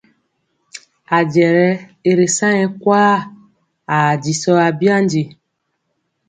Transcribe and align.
Ajɛ 1.17 1.45
yɛ 1.63 1.67
i 2.09 2.11
ri 2.17 2.27
sa 2.37 2.47
nyɛ 2.57 2.67
kwaa, 2.81 3.15
ajisɔ 3.95 4.53
abyandi. 4.67 5.23